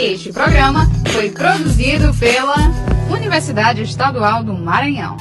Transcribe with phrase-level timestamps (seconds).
[0.00, 2.54] Este programa foi produzido pela
[3.10, 5.16] Universidade Estadual do Maranhão.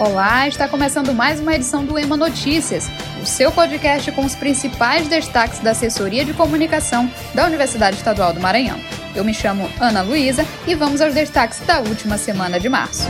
[0.00, 2.90] Olá, está começando mais uma edição do EMA Notícias,
[3.22, 8.40] o seu podcast com os principais destaques da assessoria de comunicação da Universidade Estadual do
[8.40, 8.80] Maranhão.
[9.14, 13.06] Eu me chamo Ana Luísa e vamos aos destaques da última semana de março.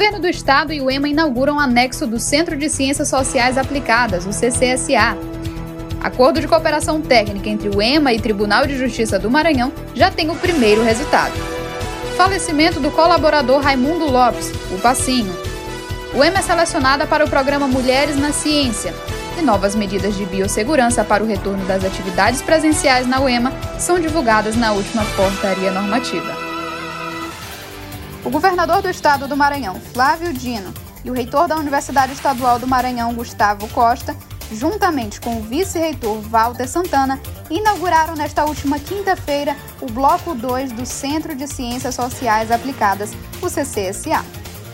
[0.00, 4.30] Governo do Estado e o EMA inauguram anexo do Centro de Ciências Sociais Aplicadas, o
[4.30, 5.14] CCSA.
[6.02, 10.30] Acordo de cooperação técnica entre o EMA e Tribunal de Justiça do Maranhão já tem
[10.30, 11.34] o primeiro resultado.
[12.16, 15.36] Falecimento do colaborador Raimundo Lopes, o Passinho.
[16.14, 18.94] O EMA é selecionada para o programa Mulheres na Ciência,
[19.38, 24.56] e novas medidas de biossegurança para o retorno das atividades presenciais na UEMA são divulgadas
[24.56, 26.39] na última portaria normativa.
[28.22, 32.66] O governador do estado do Maranhão, Flávio Dino, e o reitor da Universidade Estadual do
[32.66, 34.14] Maranhão, Gustavo Costa,
[34.52, 37.18] juntamente com o vice-reitor Walter Santana,
[37.48, 44.22] inauguraram nesta última quinta-feira o Bloco 2 do Centro de Ciências Sociais Aplicadas, o CCSA.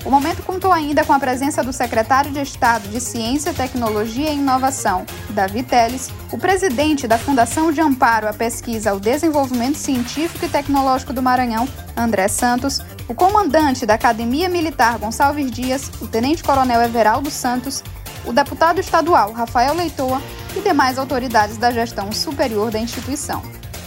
[0.04, 4.36] O momento contou ainda com a presença do secretário de Estado de Ciência, Tecnologia e
[4.36, 10.48] Inovação, Davi Teles, o presidente da Fundação de Amparo à Pesquisa ao Desenvolvimento Científico e
[10.48, 17.30] Tecnológico do Maranhão, André Santos, o comandante da Academia Militar Gonçalves Dias, o tenente-coronel Everaldo
[17.30, 17.82] Santos,
[18.24, 20.20] o deputado estadual Rafael Leitoa
[20.56, 23.42] e demais autoridades da gestão superior da instituição.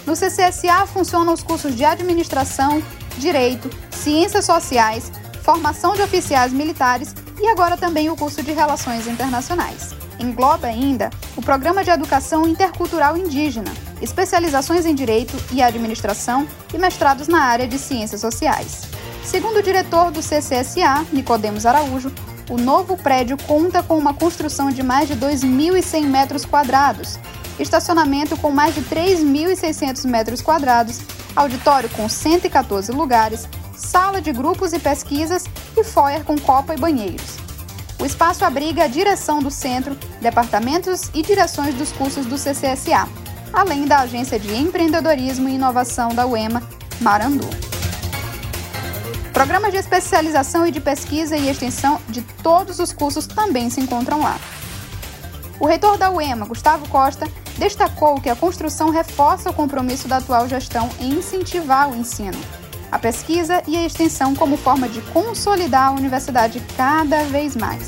[0.06, 2.82] No CCSA funcionam os cursos de Administração,
[3.18, 5.12] Direito, Ciências Sociais,
[5.44, 9.94] formação de oficiais militares e agora também o curso de Relações Internacionais.
[10.18, 17.28] Engloba ainda o Programa de Educação Intercultural Indígena, especializações em Direito e Administração e mestrados
[17.28, 18.99] na área de Ciências Sociais.
[19.24, 22.12] Segundo o diretor do CCSA, Nicodemos Araújo,
[22.50, 27.20] o novo prédio conta com uma construção de mais de 2.100 metros quadrados,
[27.60, 31.00] estacionamento com mais de 3.600 metros quadrados,
[31.36, 35.46] auditório com 114 lugares, sala de grupos e pesquisas
[35.78, 37.38] e foyer com copa e banheiros.
[38.00, 43.08] O espaço abriga a direção do centro, departamentos e direções dos cursos do CCSA,
[43.52, 46.64] além da Agência de Empreendedorismo e Inovação da UEMA,
[47.02, 47.69] Marandu.
[49.40, 54.22] Programas de especialização e de pesquisa e extensão de todos os cursos também se encontram
[54.22, 54.38] lá.
[55.58, 57.26] O reitor da UEMA, Gustavo Costa,
[57.58, 62.38] destacou que a construção reforça o compromisso da atual gestão em incentivar o ensino
[62.92, 67.88] a pesquisa e a extensão como forma de consolidar a universidade cada vez mais.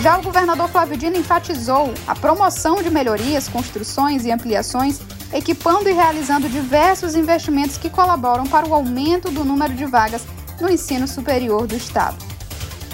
[0.00, 5.02] Já o governador Flávio Dino enfatizou a promoção de melhorias, construções e ampliações,
[5.32, 10.26] equipando e realizando diversos investimentos que colaboram para o aumento do número de vagas
[10.60, 12.16] no ensino superior do Estado.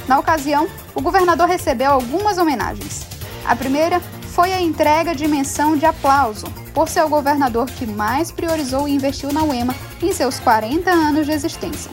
[0.06, 3.06] Na ocasião, o governador recebeu algumas homenagens.
[3.46, 4.00] A primeira
[4.34, 8.92] foi a entrega de menção de aplauso por ser o governador que mais priorizou e
[8.92, 11.90] investiu na UEMA em seus 40 anos de existência.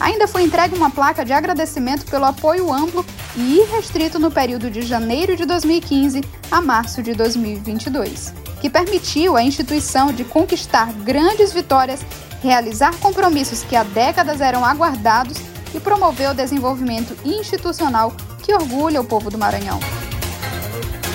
[0.00, 3.04] Ainda foi entregue uma placa de agradecimento pelo apoio amplo
[3.36, 8.32] e irrestrito no período de janeiro de 2015 a março de 2022,
[8.64, 12.00] que permitiu à instituição de conquistar grandes vitórias,
[12.42, 15.36] realizar compromissos que há décadas eram aguardados
[15.74, 19.78] e promover o desenvolvimento institucional que orgulha o povo do Maranhão.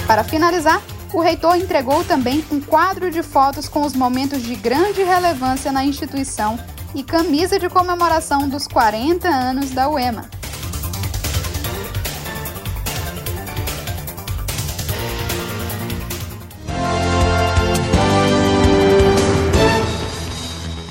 [0.05, 0.79] Para finalizar,
[1.11, 5.83] o reitor entregou também um quadro de fotos com os momentos de grande relevância na
[5.83, 6.55] instituição
[6.93, 10.29] e camisa de comemoração dos 40 anos da UEMA.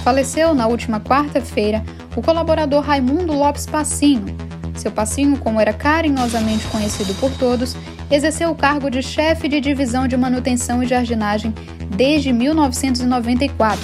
[0.09, 1.85] Faleceu na última quarta-feira
[2.17, 4.35] o colaborador Raimundo Lopes Passinho.
[4.75, 7.77] Seu Passinho, como era carinhosamente conhecido por todos,
[8.11, 11.53] exerceu o cargo de chefe de divisão de manutenção e jardinagem
[11.95, 13.79] desde 1994.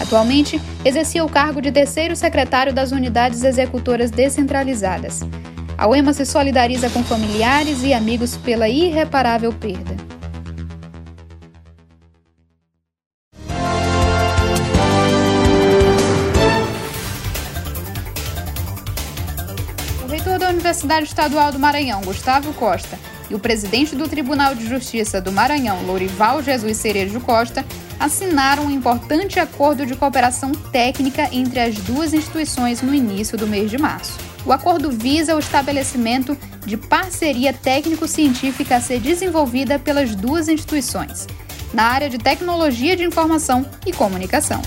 [0.00, 5.20] Atualmente, exercia o cargo de terceiro secretário das unidades executoras descentralizadas.
[5.76, 9.99] A UEMA se solidariza com familiares e amigos pela irreparável perda.
[20.80, 22.98] Universidade Estadual do Maranhão, Gustavo Costa,
[23.28, 27.66] e o presidente do Tribunal de Justiça do Maranhão, Lourival Jesus Cerejo Costa,
[27.98, 33.70] assinaram um importante acordo de cooperação técnica entre as duas instituições no início do mês
[33.70, 34.16] de março.
[34.46, 36.34] O acordo visa o estabelecimento
[36.64, 41.26] de parceria técnico-científica a ser desenvolvida pelas duas instituições,
[41.74, 44.62] na área de tecnologia de informação e comunicação.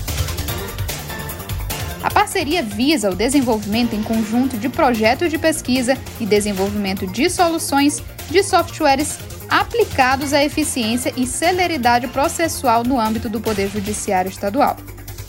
[2.04, 8.02] A parceria visa o desenvolvimento em conjunto de projetos de pesquisa e desenvolvimento de soluções
[8.30, 9.18] de softwares
[9.48, 14.76] aplicados à eficiência e celeridade processual no âmbito do Poder Judiciário Estadual,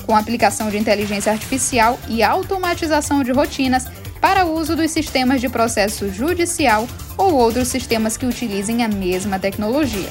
[0.06, 3.86] com aplicação de inteligência artificial e automatização de rotinas
[4.20, 6.86] para uso dos sistemas de processo judicial
[7.18, 10.10] ou outros sistemas que utilizem a mesma tecnologia.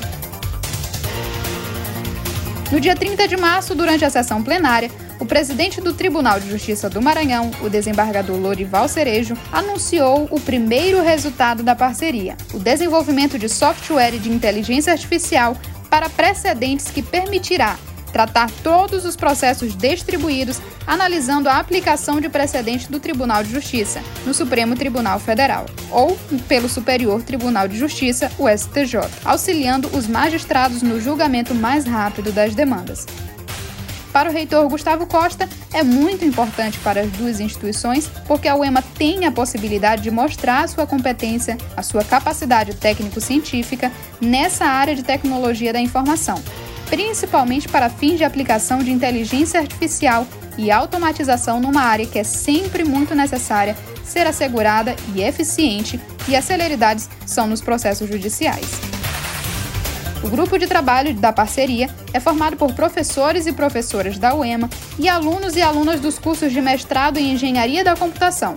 [2.75, 4.91] No dia 30 de março, durante a sessão plenária,
[5.21, 11.01] o presidente do Tribunal de Justiça do Maranhão, o desembargador Lorival Cerejo, anunciou o primeiro
[11.01, 15.57] resultado da parceria: o desenvolvimento de software de inteligência artificial
[15.89, 17.79] para precedentes que permitirá
[18.15, 24.33] tratar todos os processos distribuídos, analisando a aplicação de precedente do Tribunal de Justiça no
[24.33, 26.17] Supremo Tribunal Federal ou
[26.47, 32.55] pelo Superior Tribunal de Justiça, o STJ, auxiliando os magistrados no julgamento mais rápido das
[32.55, 33.05] demandas.
[34.13, 38.81] Para o reitor Gustavo Costa, é muito importante para as duas instituições, porque a UEMA
[38.97, 43.91] tem a possibilidade de mostrar a sua competência, a sua capacidade técnico-científica
[44.21, 46.41] nessa área de tecnologia da informação,
[46.95, 50.25] principalmente para fins de aplicação de inteligência artificial
[50.57, 56.45] e automatização numa área que é sempre muito necessária ser assegurada e eficiente, e as
[56.45, 58.79] celeridades são nos processos judiciais.
[60.23, 65.09] O grupo de trabalho da parceria é formado por professores e professoras da UEMA e
[65.09, 68.55] alunos e alunas dos cursos de mestrado em Engenharia da Computação,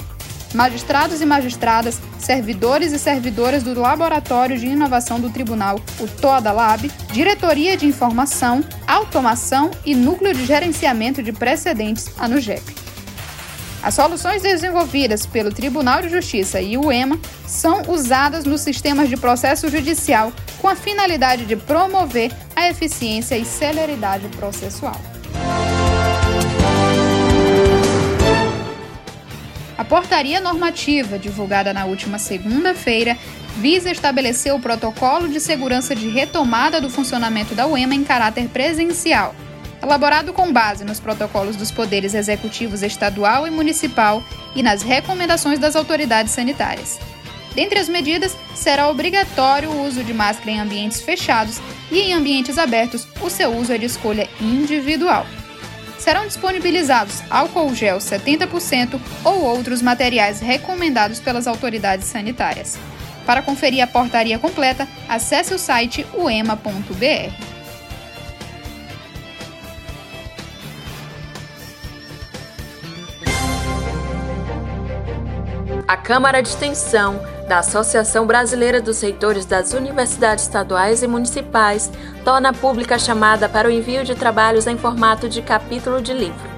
[0.54, 6.92] magistrados e magistradas, servidores e servidoras do Laboratório de Inovação do Tribunal, o TODA Lab,
[7.12, 12.88] Diretoria de Informação, Automação e Núcleo de Gerenciamento de Precedentes, a NUGEP.
[13.82, 19.16] As soluções desenvolvidas pelo Tribunal de Justiça e o EMA são usadas nos sistemas de
[19.16, 25.00] processo judicial com a finalidade de promover a eficiência e celeridade processual.
[29.90, 33.18] Portaria normativa, divulgada na última segunda-feira,
[33.58, 39.34] visa estabelecer o protocolo de segurança de retomada do funcionamento da UEMA em caráter presencial
[39.82, 44.24] elaborado com base nos protocolos dos poderes executivos estadual e municipal
[44.56, 47.00] e nas recomendações das autoridades sanitárias.
[47.54, 51.60] Dentre as medidas, será obrigatório o uso de máscara em ambientes fechados
[51.92, 55.26] e em ambientes abertos, o seu uso é de escolha individual.
[55.98, 62.78] Serão disponibilizados álcool gel 70% ou outros materiais recomendados pelas autoridades sanitárias.
[63.26, 67.57] Para conferir a portaria completa, acesse o site uema.br.
[75.88, 77.18] A Câmara de Extensão
[77.48, 81.90] da Associação Brasileira dos Reitores das Universidades Estaduais e Municipais
[82.26, 86.58] torna pública a chamada para o envio de trabalhos em formato de capítulo de livro.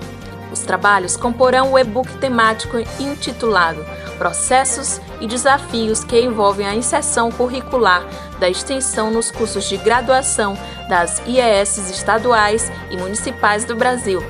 [0.52, 3.86] Os trabalhos comporão o e-book temático intitulado
[4.18, 8.04] Processos e Desafios que envolvem a inserção curricular
[8.40, 10.58] da extensão nos cursos de graduação
[10.90, 14.24] das IES estaduais e municipais do Brasil.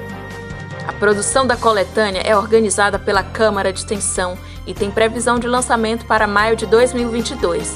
[0.86, 4.38] A produção da coletânea é organizada pela Câmara de Extensão
[4.70, 7.76] e tem previsão de lançamento para maio de 2022.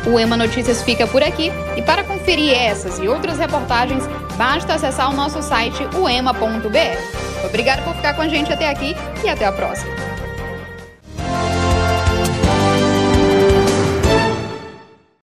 [0.05, 4.03] O EMA Notícias fica por aqui e para conferir essas e outras reportagens,
[4.35, 7.45] basta acessar o nosso site uema.br.
[7.45, 8.93] Obrigado por ficar com a gente até aqui
[9.23, 10.10] e até a próxima.